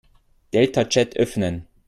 [0.53, 1.67] Deltachat öffnen.